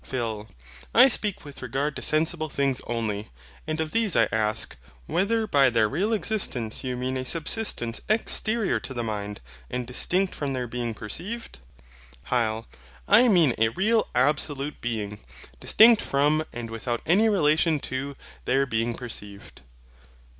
PHIL. 0.03 0.47
I 0.95 1.07
speak 1.09 1.45
with 1.45 1.61
regard 1.61 1.95
to 1.95 2.01
sensible 2.01 2.49
things 2.49 2.81
only. 2.87 3.29
And 3.67 3.79
of 3.79 3.91
these 3.91 4.15
I 4.15 4.27
ask, 4.31 4.75
whether 5.05 5.45
by 5.45 5.69
their 5.69 5.87
real 5.87 6.11
existence 6.11 6.83
you 6.83 6.97
mean 6.97 7.17
a 7.17 7.23
subsistence 7.23 8.01
exterior 8.09 8.79
to 8.79 8.95
the 8.95 9.03
mind, 9.03 9.41
and 9.69 9.85
distinct 9.85 10.33
from 10.33 10.53
their 10.53 10.65
being 10.67 10.95
perceived? 10.95 11.59
HYL. 12.31 12.65
I 13.07 13.27
mean 13.27 13.53
a 13.59 13.69
real 13.69 14.07
absolute 14.15 14.81
being, 14.81 15.19
distinct 15.59 16.01
from, 16.01 16.45
and 16.51 16.71
without 16.71 17.03
any 17.05 17.29
relation 17.29 17.79
to, 17.81 18.15
their 18.45 18.65
being 18.65 18.95
perceived. 18.95 19.61